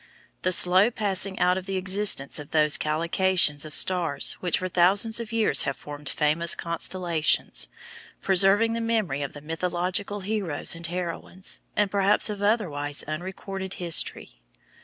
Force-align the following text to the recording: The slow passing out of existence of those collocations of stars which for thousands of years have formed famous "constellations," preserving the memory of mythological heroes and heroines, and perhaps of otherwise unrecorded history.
The 0.41 0.51
slow 0.51 0.89
passing 0.89 1.37
out 1.37 1.59
of 1.59 1.69
existence 1.69 2.39
of 2.39 2.49
those 2.49 2.75
collocations 2.75 3.65
of 3.65 3.75
stars 3.75 4.33
which 4.39 4.57
for 4.57 4.67
thousands 4.67 5.19
of 5.19 5.31
years 5.31 5.61
have 5.61 5.77
formed 5.77 6.09
famous 6.09 6.55
"constellations," 6.55 7.67
preserving 8.19 8.73
the 8.73 8.81
memory 8.81 9.21
of 9.21 9.39
mythological 9.43 10.21
heroes 10.21 10.73
and 10.73 10.87
heroines, 10.87 11.59
and 11.75 11.91
perhaps 11.91 12.31
of 12.31 12.41
otherwise 12.41 13.03
unrecorded 13.03 13.75
history. 13.75 14.41